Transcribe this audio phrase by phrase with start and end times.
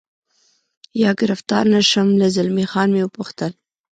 [1.01, 3.51] یا ګرفتار نه شم، له زلمی خان مې و پوښتل.